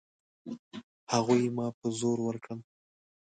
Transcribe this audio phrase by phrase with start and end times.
[1.11, 2.59] هغوی ما په زور ورکړم.